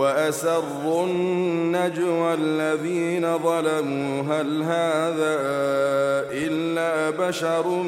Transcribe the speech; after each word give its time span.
وأسروا 0.00 1.06
النجوى 1.06 2.34
الذين 2.34 3.38
ظلموا. 3.38 4.22
هل 4.22 4.62
هذا 4.62 5.36
إلا 6.32 7.10
بشر 7.10 7.82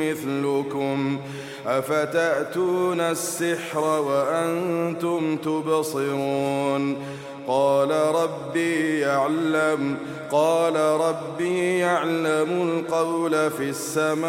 مثلكم؟ 0.00 1.20
أفتأتون 1.66 3.00
السحر 3.00 3.80
وأنتم 3.80 5.36
تبصرون؟ 5.36 6.96
قال 7.48 7.90
ربي 7.90 8.98
يعلم 8.98 9.96
قال 10.30 10.76
ربي 10.76 11.78
يعلم 11.78 12.48
القول 12.68 13.50
في 13.50 13.70
السماء. 13.70 14.28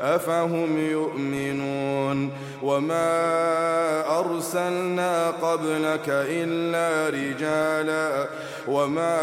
أفهم 0.00 0.78
يؤمنون 0.78 2.30
وما 2.62 4.18
أرسلنا 4.20 5.30
قبلك 5.30 6.08
إلا 6.08 7.08
رجالا 7.08 8.26
وما 8.68 9.18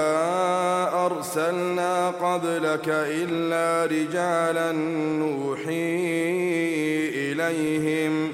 أرسلنا 1.06 2.10
قبلك 2.10 2.90
إلا 2.90 3.86
رجالا 3.86 4.72
نوحي 5.20 6.06
إليهم 7.16 8.34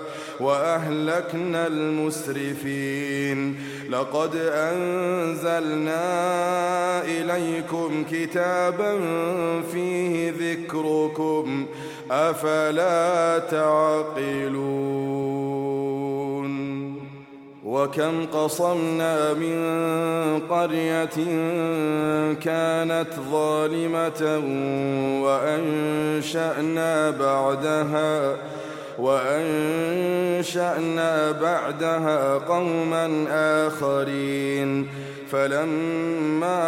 وأهلكنا 0.41 1.67
المسرفين. 1.67 3.55
لقد 3.89 4.35
أنزلنا 4.35 6.01
إليكم 7.03 8.03
كتابا 8.11 8.99
فيه 9.71 10.33
ذكركم. 10.39 11.65
أفلا 12.11 13.39
تعقلون؟ 13.39 14.71
وكم 17.65 18.25
قصمنا 18.25 19.33
من 19.33 19.59
قرية 20.49 21.17
كانت 22.33 23.07
ظالمة 23.31 24.41
وأنشأنا 25.23 27.09
بعدها 27.09 28.35
وأنشأنا 29.01 30.81
بعدها 31.31 32.37
قوما 32.37 33.25
آخرين. 33.67 34.87
فلما 35.31 36.61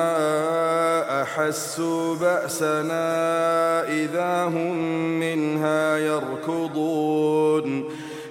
أحسوا 1.22 2.16
بأسنا 2.16 3.04
إذا 3.88 4.44
هم 4.44 4.78
منها 5.20 5.98
يركضون. 5.98 7.86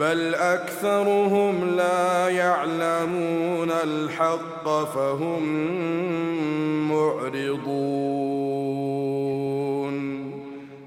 بل 0.00 0.34
أكثرهم 0.34 1.76
لا 1.76 2.28
يعلمون 2.28 3.70
الحق 3.70 4.84
فهم 4.94 5.42
معرضون. 6.88 8.24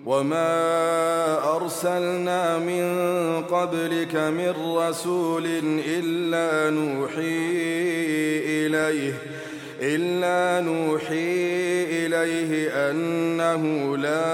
وما 0.06 1.56
أرسلنا 1.56 2.57
من 2.59 2.86
قبلك 3.44 4.15
من 4.15 4.54
رسول 4.77 5.45
إلا 5.88 6.69
نوحي 6.69 7.57
إليه 8.45 9.13
إلا 9.81 10.65
نوحي 10.65 11.45
إليه 12.06 12.69
أنه 12.89 13.98
لا 13.98 14.27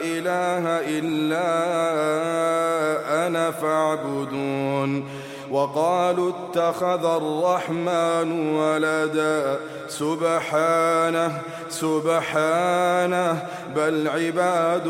إله 0.00 0.64
إلا 0.98 2.65
أنا 3.26 3.50
فاعبدون 3.50 5.04
وقالوا 5.50 6.30
اتخذ 6.30 7.04
الرحمن 7.04 8.54
ولدا 8.56 9.58
سبحانه 9.88 11.42
سبحانه 11.68 13.42
بل 13.76 14.08
عباد 14.08 14.88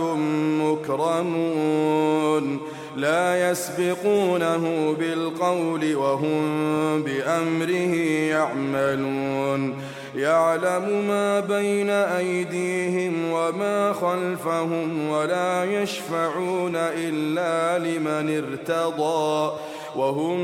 مكرمون 0.62 2.60
لا 2.96 3.50
يسبقونه 3.50 4.94
بالقول 4.98 5.96
وهم 5.96 7.02
بأمره 7.02 7.94
يعملون 8.30 9.76
يعلم 10.16 11.06
ما 11.08 11.40
بين 11.40 11.90
أيديهم 11.90 13.30
وما 13.32 13.92
خلفهم 13.92 15.08
ولا 15.08 15.64
يشفعون 15.64 16.76
إلا 16.76 17.78
لمن 17.78 18.36
ارتضى 18.36 19.56
وهم 19.96 20.40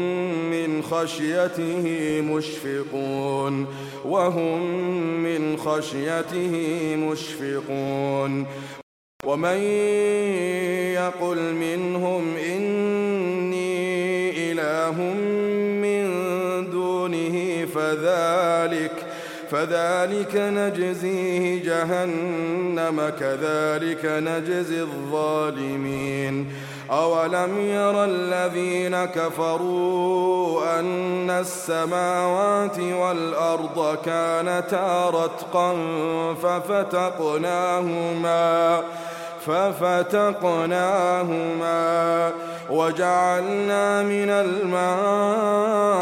من 0.51 0.83
خشيته 0.83 1.85
مشفقون 2.21 3.67
وهم 4.05 4.63
من 5.23 5.57
خشيته 5.57 6.57
مشفقون 6.97 8.47
ومن 9.25 9.63
يقل 10.93 11.55
منهم 11.55 12.37
إني 12.37 13.73
إله 14.53 15.01
من 15.83 16.05
دونه 16.71 17.67
فذلك 17.75 19.02
فذلك 19.53 20.37
نجزيه 20.37 21.65
جهنم 21.65 23.13
كذلك 23.21 24.05
نجزي 24.05 24.81
الظالمين. 24.83 26.53
أولم 26.91 27.59
ير 27.61 28.05
الذين 28.05 29.05
كفروا 29.05 30.81
أن 30.81 31.31
السماوات 31.31 32.79
والأرض 32.79 33.99
كانتا 34.05 35.11
رتقا 35.11 35.77
ففتقناهما 36.43 37.93
ففتقناهما 39.47 40.83
وجعلنا 42.71 44.03
من 44.03 44.31
الماء 44.31 45.93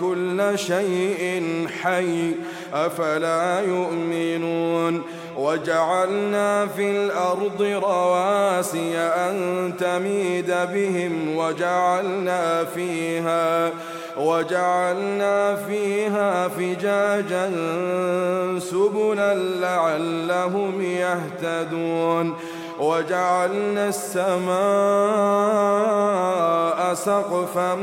كل 0.00 0.58
شيء 0.58 1.66
حي 1.82 2.34
أفلا 2.74 3.60
يؤمنون 3.60 5.02
وجعلنا 5.40 6.66
في 6.66 6.90
الأرض 6.90 7.62
رواسي 7.62 8.98
أن 8.98 9.72
تميد 9.78 10.46
بهم 10.46 11.36
وجعلنا 11.36 12.64
فيها 12.64 13.70
وجعلنا 14.16 15.56
فيها 15.56 16.48
فجاجا 16.48 17.50
سبلا 18.58 19.34
لعلهم 19.34 20.82
يهتدون 20.82 22.36
وجعلنا 22.78 23.88
السماء 23.88 24.50
سقفا 26.94 27.74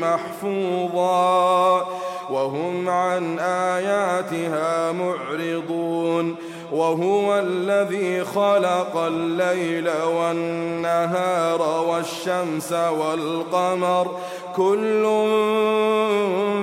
محفوظا. 0.00 1.86
وهم 2.30 2.88
عن 2.88 3.38
آياتها 3.38 4.92
معرضون 4.92 6.36
وهو 6.72 7.38
الذي 7.38 8.24
خلق 8.24 8.96
الليل 8.96 9.90
والنهار 10.04 11.84
والشمس 11.88 12.72
والقمر 12.72 14.16
كل 14.56 15.02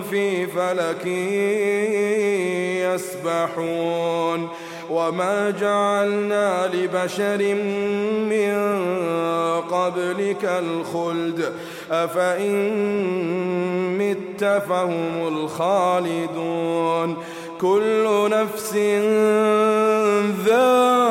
في 0.09 0.47
فلك 0.47 1.05
يسبحون 2.95 4.49
وما 4.89 5.49
جعلنا 5.49 6.69
لبشر 6.73 7.55
من 8.29 8.53
قبلك 9.71 10.45
الخلد 10.45 11.53
أفإن 11.91 12.59
مت 13.97 14.43
فهم 14.69 15.27
الخالدون 15.27 17.17
كل 17.61 18.29
نفس 18.31 18.73
ذائقة 20.45 21.07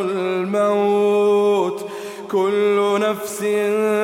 الموت 0.00 1.84
كل 2.30 2.98
نفس 3.00 3.42
ذائقة 3.42 4.01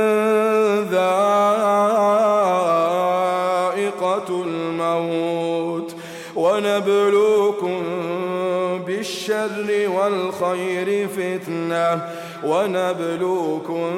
والخير 10.08 11.08
فتنة 11.08 12.02
ونبلوكم 12.44 13.90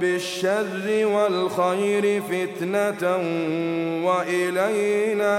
بالشر 0.00 1.06
والخير 1.06 2.22
فتنة 2.22 3.16
وإلينا 4.06 5.36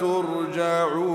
ترجعون. 0.00 1.12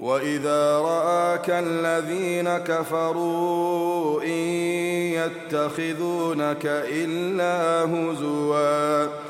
وإذا 0.00 0.78
رآك 0.78 1.50
الذين 1.50 2.58
كفروا 2.58 4.22
إن 4.22 4.28
يتخذونك 5.20 6.66
إلا 6.92 7.84
هزوا. 7.84 9.29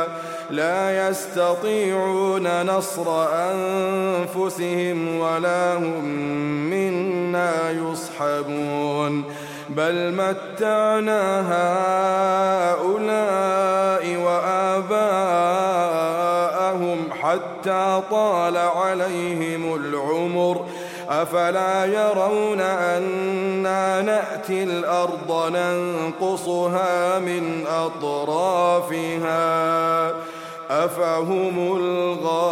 لا 0.51 1.09
يستطيعون 1.09 2.65
نصر 2.65 3.25
أنفسهم 3.33 5.19
ولا 5.19 5.77
هم 5.77 6.05
منا 6.69 7.71
يصحبون. 7.71 9.23
بل 9.69 10.13
متعنا 10.13 11.41
هؤلاء 12.73 14.15
وآباءهم 14.15 15.39
حتى 17.21 18.01
طال 18.11 18.57
عليهم 18.57 19.75
العمر. 19.75 20.65
أفلا 21.09 21.85
يرون 21.85 22.61
أنا 22.61 24.01
نأتي 24.01 24.63
الأرض 24.63 25.51
ننقصها 25.55 27.19
من 27.19 27.65
أطرافها؟ 27.67 29.31
أفهم 30.71 31.77
الغالبون 31.77 32.51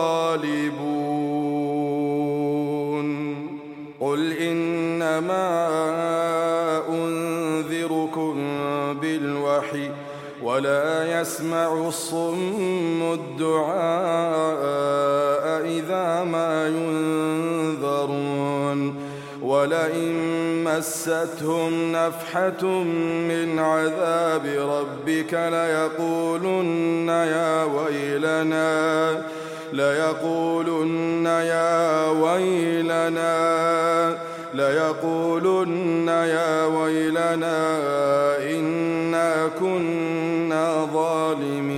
قل 3.99 4.33
إنما 4.33 5.69
أنذركم 6.89 8.35
بالوحي 9.01 9.89
ولا 10.43 11.21
يسمع 11.21 11.87
الصم 11.87 13.13
الدعاء 13.13 13.69
إذا 15.65 16.23
ما 16.23 16.67
ينذرون 16.67 17.58
ولئن 19.59 20.63
مستهم 20.63 21.91
نفحة 21.91 22.65
من 23.29 23.59
عذاب 23.59 24.45
ربك 24.45 25.33
ليقولن 25.33 27.09
يا 27.09 27.63
ويلنا 27.63 29.21
ليقولن 29.73 31.25
يا 31.25 32.09
ويلنا 32.09 33.37
ليقولن 34.53 36.07
يا 36.07 36.65
ويلنا 36.65 37.77
إنا 38.51 39.49
كنا 39.59 40.87
ظالمين. 40.93 41.68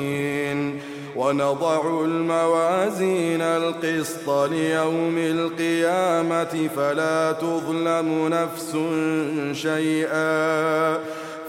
ونضع 1.32 2.04
الموازين 2.06 3.42
القسط 3.42 4.30
ليوم 4.30 5.18
القيامة 5.18 6.70
فلا 6.76 7.32
تظلم 7.32 8.28
نفس 8.28 8.72
شيئا 9.62 10.98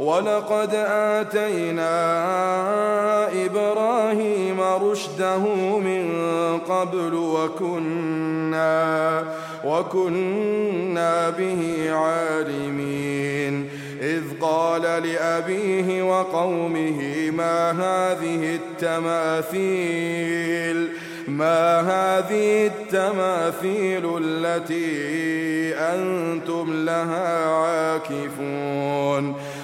ولقد 0.00 0.74
آتينا 0.90 1.94
إبراهيم 3.46 4.60
رشده 4.60 5.38
من 5.78 6.12
قبل 6.58 7.14
وكنا 7.14 8.74
وكنا 9.64 11.30
به 11.30 11.92
عالمين. 11.92 13.68
إذ 14.00 14.22
قال 14.40 14.82
لأبيه 14.82 16.02
وقومه 16.02 17.30
ما 17.30 17.70
هذه 17.70 18.58
التماثيل؟ 18.82 20.24
ما 21.28 21.80
هذه 21.80 22.66
التماثيل 22.66 24.18
التي 24.24 25.74
أنتم 25.74 26.84
لها 26.84 27.46
عاكفون؟ 27.46 29.34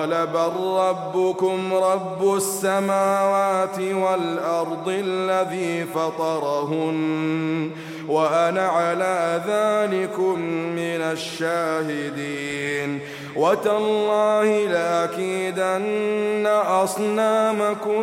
قال 0.00 0.26
بل 0.26 0.52
ربكم 0.64 1.74
رب 1.74 2.36
السماوات 2.36 3.78
والأرض 3.80 4.88
الذي 4.88 5.84
فطرهن 5.84 7.70
وأنا 8.08 8.66
على 8.66 9.40
ذلكم 9.46 10.40
من 10.76 11.00
الشاهدين 11.00 12.98
وتالله 13.36 14.66
لأكيدن 14.66 16.46
أصنامكم 16.66 18.02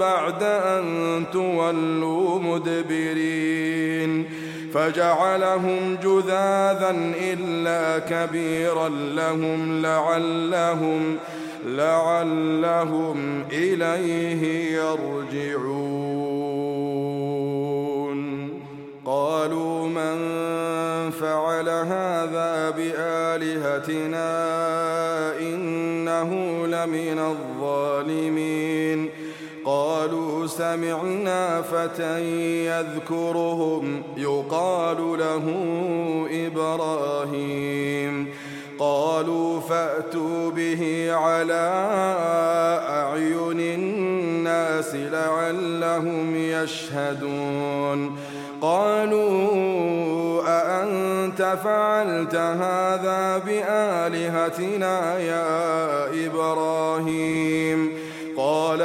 بعد 0.00 0.42
أن 0.42 1.24
تولوا 1.32 2.38
مدبرين 2.38 4.30
فجعلهم 4.74 5.96
جذاذا 6.02 6.96
إلا 7.20 7.98
كبيرا 7.98 8.88
لهم 8.88 9.82
لعلهم 9.82 11.16
لعلهم 11.66 13.44
إليه 13.52 14.72
يرجعون. 14.76 15.84
قالوا 19.06 19.88
من 19.88 20.20
فعل 21.10 21.68
هذا 21.68 22.70
بآلهتنا 22.70 24.28
إنه 25.40 26.30
لمن 26.66 27.18
الظالمين. 27.18 29.03
قالوا 29.64 30.46
سمعنا 30.46 31.62
فتى 31.62 32.20
يذكرهم. 32.66 34.02
يقال 34.16 35.18
له 35.18 35.42
إبراهيم. 36.46 38.28
قالوا 38.78 39.60
فأتوا 39.60 40.50
به 40.50 41.12
على 41.12 41.54
الناس 43.60 44.94
لعلهم 44.94 46.36
يشهدون. 46.36 48.16
قالوا 48.60 50.42
أأنت 50.46 51.58
فعلت 51.64 52.34
هذا 52.34 53.42
بآلهتنا 53.46 55.18
يا 55.18 56.26
إبراهيم؟ 56.26 57.93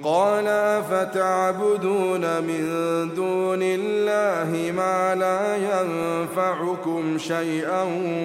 قال 0.04 0.46
فتعبدون 0.90 2.42
من 2.42 2.64
دون 3.14 3.58
الله 3.62 4.72
ما 4.72 5.14
لا 5.14 5.56
ينفعكم 5.56 7.18
شيئا 7.18 7.82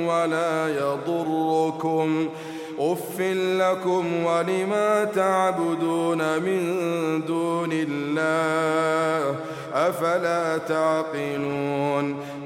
ولا 0.08 0.68
يضركم. 0.68 2.30
أف 2.80 3.20
لكم 3.62 4.24
ولما 4.26 5.04
تعبدون 5.04 6.18
من 6.18 6.62
دون 7.28 7.70
الله 7.72 9.36
أفلا 9.74 10.58
تعقلون. 10.58 12.16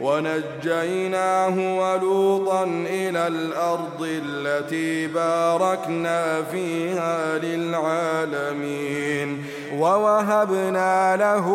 ونجيناه 0.00 1.78
ولوطا 1.78 2.64
إلى 2.86 3.26
الأرض 3.26 4.02
التي 4.02 5.06
باركنا 5.06 6.42
فيها 6.42 7.38
للعالمين. 7.38 9.44
ووهبنا 9.78 11.16
له 11.16 11.46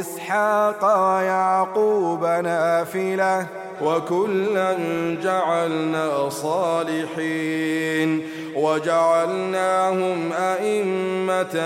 إسحاق 0.00 0.84
ويعقوب 0.84 2.24
نافلة 2.24 3.46
وكلا 3.82 4.76
جعلنا 5.22 6.28
صالحين. 6.28 8.22
وجعلناهم 8.56 10.32
أئمة 10.32 11.56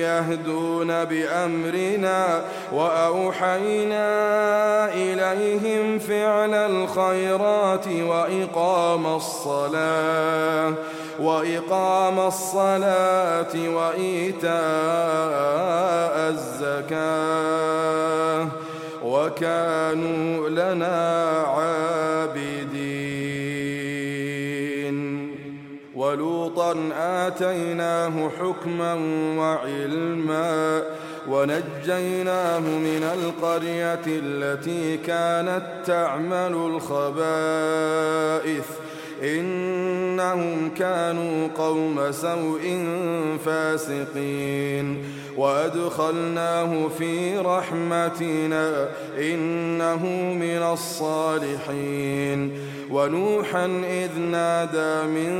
يهدون 0.00 1.04
بأمرنا 1.04 2.42
وأوحينا 2.72 4.04
إليهم 4.94 5.98
فعل 5.98 6.54
الخيرات 6.54 7.88
وإقام 7.88 9.06
الصلاة 9.06 10.74
وإقام 11.20 12.20
الصلاة 12.20 13.68
وإيتاء 13.68 14.52
الزكاة 16.98 17.68
وكانوا 19.02 20.48
لنا 20.48 21.28
عابدين. 21.46 22.57
ولوطا 26.58 26.90
آتيناه 26.98 28.30
حكما 28.40 28.94
وعلما 29.38 30.82
ونجيناه 31.28 32.60
من 32.60 33.10
القرية 33.14 34.00
التي 34.06 34.96
كانت 34.96 35.62
تعمل 35.86 36.54
الخبائث 36.54 37.98
إنهم 39.22 40.70
كانوا 40.78 41.48
قوم 41.58 42.12
سوء 42.12 42.86
فاسقين. 43.44 45.04
وأدخلناه 45.36 46.88
في 46.98 47.38
رحمتنا 47.38 48.88
إنه 49.18 50.06
من 50.34 50.62
الصالحين. 50.72 52.58
ونوحا 52.90 53.66
إذ 53.90 54.18
نادى 54.18 55.06
من 55.06 55.32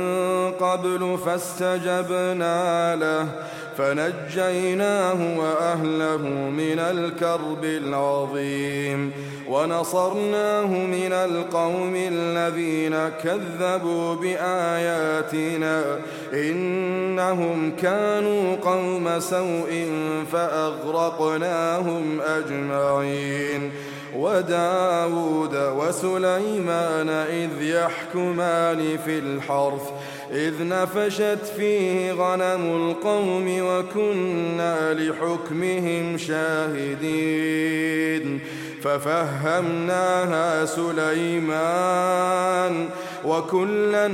قبل 0.51 1.17
فاستجبنا 1.25 2.95
له. 2.95 3.27
فنجيناه 3.79 5.39
وأهله 5.39 6.17
من 6.49 6.79
الكرب 6.79 7.63
العظيم 7.63 9.11
ونصرناه 9.49 10.67
من 10.67 11.13
القوم 11.13 11.93
الذين 11.95 13.09
كذبوا 13.23 14.15
بآياتنا 14.15 15.83
إنهم 16.33 17.71
كانوا 17.81 18.55
قوم 18.55 19.19
سوء 19.19 19.87
فأغرقناهم 20.31 22.21
أجمعين 22.21 23.71
وداود 24.15 25.55
وسليمان 25.55 27.09
إذ 27.09 27.49
يحكمان 27.61 28.97
في 29.05 29.19
الحرث 29.19 29.91
إذ 30.33 30.53
نفشت 30.67 31.45
فيه 31.57 32.11
غنم 32.11 32.89
القوم 32.89 33.61
وكنا 33.61 34.93
لحكمهم 34.93 36.17
شاهدين 36.17 37.79
ففهمناها 38.81 40.65
سليمان 40.65 42.09
وكلا 43.25 44.09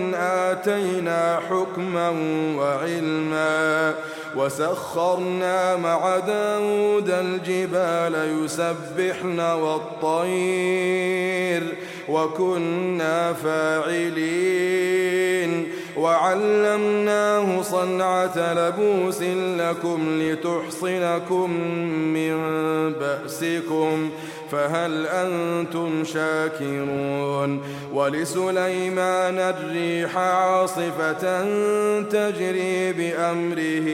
آتينا 0.51 1.39
حكما 1.49 2.09
وعلما 2.57 3.93
وسخرنا 4.35 5.75
مع 5.75 6.19
داود 6.19 7.09
الجبال 7.09 8.43
يسبحن 8.43 9.39
والطير 9.39 10.83
وكنا 12.09 13.33
فاعلين. 13.33 14.95
وعلمناه 15.97 17.61
صنعة 17.61 18.53
لبوس 18.53 19.21
لكم 19.57 20.21
لتحصنكم 20.21 21.49
من 22.13 22.35
بأسكم 22.93 24.09
فهل 24.51 25.07
أنتم 25.07 26.03
شاكرون؟ 26.03 27.61
ولسليمان 27.93 29.39
الريح 29.39 30.17
عاصفة 30.17 31.43
تجري 32.01 32.93
بأمره 32.93 33.87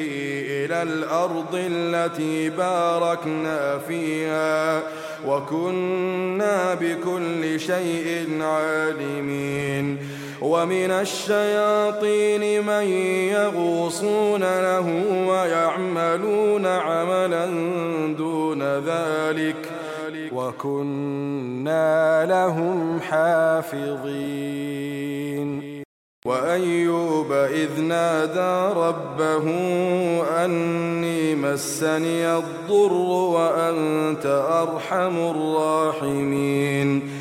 إلى 0.66 0.84
الأرض 0.84 1.54
التي 1.54 2.50
باركنا 2.50 3.78
فيها 3.88 4.82
وكنا 5.28 6.74
بكل 6.74 7.60
شيء 7.60 8.28
عالمين. 8.42 9.61
ومن 10.42 10.92
الشياطين 10.92 12.66
من 12.66 12.84
يغوصون 13.30 14.42
له 14.42 14.88
ويعملون 15.28 16.66
عملا 16.66 17.46
دون 18.18 18.64
ذلك 18.64 19.70
وكنا 20.34 22.26
لهم 22.26 23.02
حافظين. 23.02 24.62
وأيوب 26.26 27.32
إذ 27.32 27.82
نادى 27.82 28.80
ربه 28.80 29.46
أني 30.46 31.36
مسني 31.36 32.38
الضر 32.38 32.94
وأنت 32.94 34.26
أرحم 34.52 35.18
الراحمين. 35.18 37.21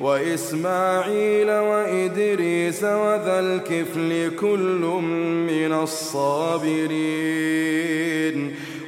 وإسماعيل 0.00 1.50
وإدريس 1.50 2.84
وذا 2.84 3.40
الكفل 3.40 4.30
كل 4.40 4.80
من 5.48 5.72
الصابرين 5.72 7.46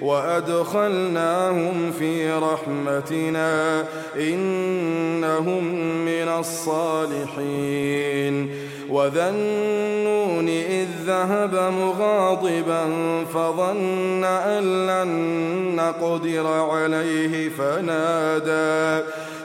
وأدخلناهم 0.03 1.93
في 1.99 2.33
رحمتنا 2.33 3.85
إنهم 4.17 5.65
من 6.05 6.29
الصالحين 6.39 7.89
وذا 8.89 9.29
النون 9.29 10.49
إذ 10.49 10.89
ذهب 11.07 11.55
مغاضبا 11.55 12.85
فظن 13.35 14.25
أن 14.25 14.87
لن 14.87 15.09
نقدر 15.77 16.47
عليه 16.47 17.49
فنادى 17.49 19.05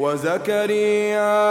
وزكريا 0.00 1.50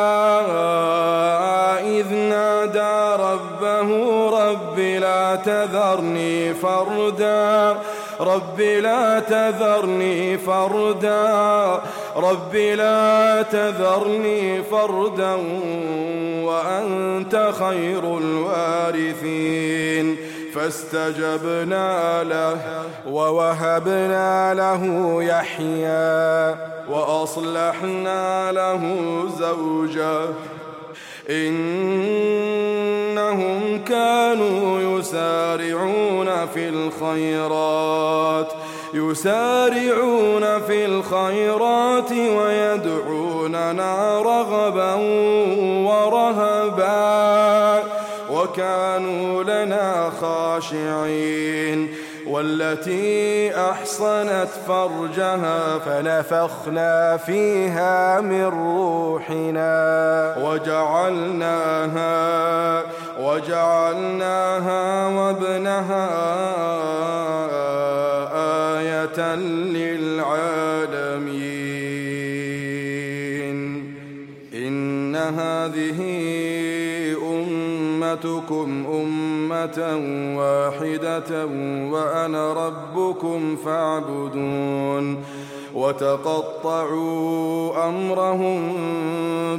إذ 2.00 2.14
نادى 2.14 3.24
ربه 3.24 3.90
رب 4.30 4.80
لا 4.80 5.36
تذرني 5.36 6.54
فردا 6.54 7.78
رب 8.20 8.62
لا 8.62 9.20
تذرني 9.20 10.38
فردا 10.38 11.82
رب 12.16 12.56
لا 12.56 13.42
تذرني 13.42 14.64
فردا 14.64 15.34
وأنت 16.44 17.52
خير 17.60 18.18
الوارثين. 18.18 20.18
فاستجبنا 20.56 22.24
له 22.24 22.58
ووهبنا 23.08 24.54
له 24.54 24.84
يحيى 25.24 26.56
وأصلحنا 26.90 28.52
له 28.52 28.96
زوجه. 29.40 30.30
إنهم 31.30 32.30
كانوا 33.84 35.00
يسارعون 35.00 36.30
في 36.54 36.70
الخيرات 36.70 38.54
يسارعون 38.94 40.60
في 40.68 40.86
الخيرات 40.86 42.12
ويدعوننا 42.12 43.92
رغبا 44.22 44.94
ورهبا. 45.90 47.49
وكانوا 48.50 49.44
لنا 49.44 50.12
خاشعين. 50.22 51.90
والتي 52.28 53.52
أحصنت 53.56 54.48
فرجها 54.68 55.78
فنفخنا 55.78 57.18
فيها 57.18 58.22
من 58.22 58.44
روحنا. 58.44 59.70
وجعلناها 60.44 62.00
وجعلناها 63.20 65.08
وابنها 65.08 66.10
آية 68.78 69.36
للعالمين. 69.36 70.40
إن 74.54 75.16
هذه 75.16 76.39
أمتكم 78.26 78.86
أمة 78.94 79.98
واحدة 80.38 81.46
وأنا 81.92 82.54
ربكم 82.54 83.56
فاعبدون 83.56 85.24
وتقطعوا 85.76 87.88
أمرهم 87.88 88.78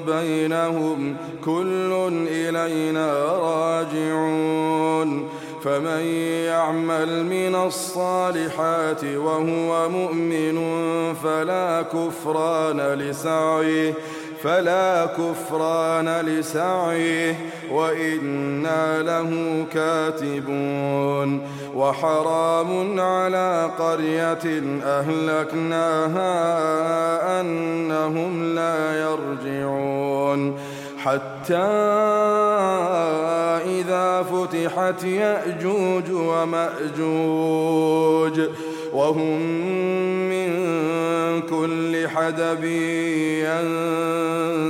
بينهم 0.07 1.16
كل 1.44 1.92
إلينا 2.31 3.25
راجعون 3.25 5.29
فمن 5.64 6.05
يعمل 6.46 7.25
من 7.25 7.55
الصالحات 7.55 9.05
وهو 9.05 9.88
مؤمن 9.88 10.61
فلا 11.14 11.83
كفران 11.83 12.81
لسعيه 12.81 13.94
فلا 14.42 15.07
كفران 15.07 16.09
لسعيه 16.09 17.37
وإنا 17.70 19.03
له 19.03 19.64
كاتبون 19.72 21.46
وحرام 21.74 23.00
على 23.00 23.70
قرية 23.79 24.62
أهلكناها 24.85 26.31
أنهم 27.40 28.55
لا 28.55 29.03
يرجعون 29.03 30.59
حتى 30.98 31.57
إذا 33.66 34.22
فتحت 34.22 35.05
يأجوج 35.05 36.11
ومأجوج 36.12 37.61
وهم 38.92 39.40
من 40.29 40.50
كل 41.42 42.09
حدب 42.09 42.64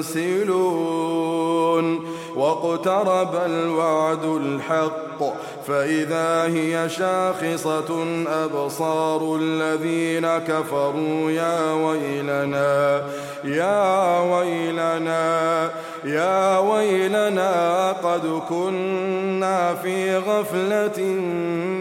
ينسلون. 0.04 2.00
واقترب 2.37 3.35
الوعد 3.46 4.24
الحق 4.24 5.22
فإذا 5.70 6.42
هي 6.42 6.88
شاخصة 6.88 8.04
أبصار 8.28 9.37
الذين 9.40 10.26
كفروا 10.38 11.30
يا 11.30 11.72
ويلنا 11.72 13.02
يا 13.44 14.20
ويلنا 14.20 15.70
يا 16.04 16.59
ويلنا 16.59 17.92
قد 17.92 18.42
كنا 18.48 19.74
في 19.74 20.16
غفلة 20.16 21.04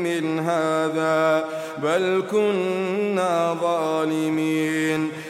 من 0.04 0.40
هذا 0.40 1.46
بل 1.84 2.24
كنا 2.32 3.58
ظالمين. 3.62 5.12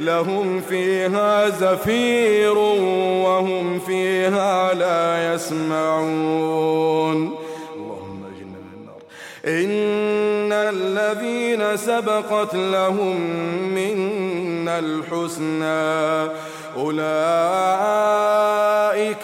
لهم 0.00 0.60
فيها 0.60 1.48
زفير 1.48 2.58
وهم 2.58 3.78
فيها 3.78 4.74
لا 4.74 5.34
يسمعون. 5.34 7.16
اللهم 7.76 8.24
اجنا 8.36 8.58
من 8.58 8.72
النار. 8.76 9.00
إن 9.46 10.52
الذين 10.52 11.76
سبقت 11.76 12.54
لهم 12.54 13.20
منا 13.74 14.78
الحسنى. 14.78 16.30
أولئك 16.76 17.06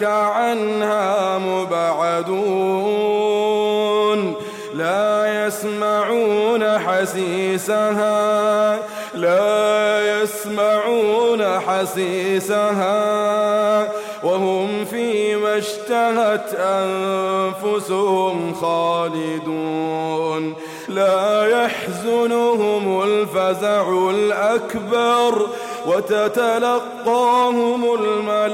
عنها 0.03 1.37
مبعدون. 1.37 2.67
لا 4.73 5.06
يسمعون 5.47 6.79
حسيسها 6.79 8.79
لا 9.13 10.21
يسمعون 10.21 11.59
حسيسها. 11.59 12.97
وهم 14.23 14.85
فيما 14.85 15.57
اشتهت 15.57 16.55
أنفسهم 16.59 18.53
خالدون. 18.53 20.53
لا 20.87 21.47
يحزنهم 21.47 23.03
الفزع 23.03 24.09
الأكبر 24.09 25.47
وتتلقاهم 25.87 27.93
الملائكة. 27.93 28.47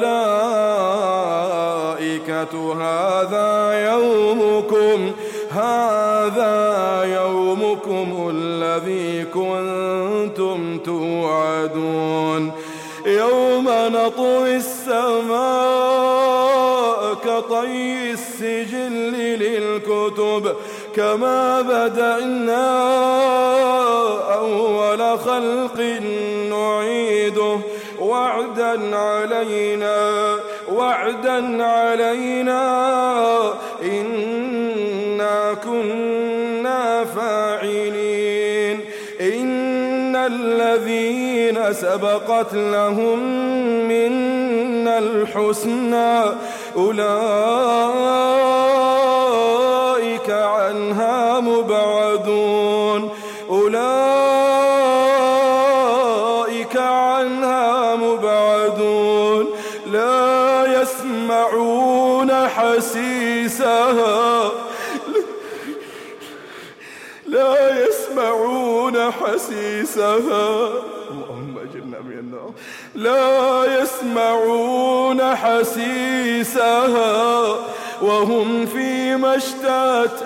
هذا 2.81 3.73
يومكم. 3.91 5.11
هذا 5.53 7.03
يومكم 7.03 8.31
الذي 8.35 9.25
كنتم 9.25 10.79
توعدون. 10.79 12.51
يوم 13.05 13.69
نطوي 13.69 14.55
السماء 14.55 15.93
كطي 17.13 18.11
السجل 18.11 18.93
للكتب 19.39 20.55
كما 20.95 21.61
بدأنا 21.61 22.69
أول 24.33 25.19
خلق 25.19 25.79
نعيده 26.49 27.59
وعدا 27.99 28.95
علينا 28.97 30.35
وعدا 30.71 31.63
علينا 31.63 32.63
كنا 35.63 37.05
فاعلين 37.05 38.79
إن 39.21 40.15
الذين 40.15 41.73
سبقت 41.73 42.53
لهم 42.53 43.19
منا 43.87 44.99
الحسنى 44.99 46.21
أولئك 46.75 47.03
عنها 50.29 51.39
مبعدون 51.39 53.09
حسيسها 69.33 70.69
اللهم 71.11 71.57
اجرنا 71.57 71.99
من 72.01 72.17
النار. 72.19 72.51
لا 72.95 73.81
يسمعون 73.81 75.35
حسيسها 75.35 76.95
وهم 78.01 78.65
فيما 78.65 79.35
اشتهت 79.35 80.21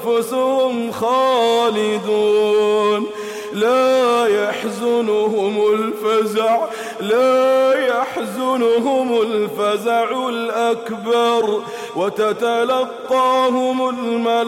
أنفسهم 0.00 0.92
خالدون. 0.92 2.12
لا 3.54 4.26
يحزنهم 4.26 5.74
الفزع 5.74 6.58
لا 7.00 7.72
يحزنهم 7.86 9.22
الفزع 9.22 10.28
الأكبر. 10.28 11.62
وتتلقاهم 11.96 13.88
الملائكة 13.88 14.42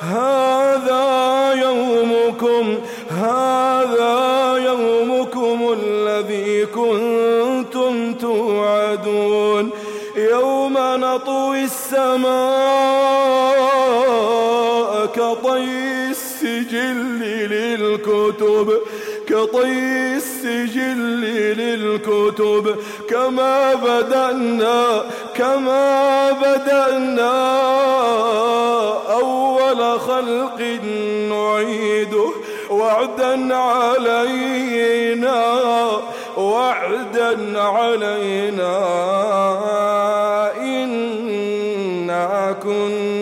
هذا 0.00 1.52
يومكم 1.52 2.78
هذا 3.10 4.56
يومكم 4.56 5.76
الذي 5.80 6.66
كنتم 6.66 8.14
توعدون. 8.14 9.70
يوم 10.16 10.74
نطوي 10.78 11.64
السماء 11.64 12.91
للكتب 18.40 18.80
كطي 19.26 20.16
السجل 20.16 21.20
للكتب. 21.58 22.76
كما 23.10 23.74
بدأنا 23.74 25.02
كما 25.34 26.32
بدأنا 26.32 27.32
أول 29.12 30.00
خلق 30.00 30.60
نعيده. 31.30 32.30
وعدا 32.70 33.54
علينا 33.54 35.42
وعدا 36.36 37.60
علينا. 37.60 38.78
إنا 40.56 42.56
كنا 42.62 43.21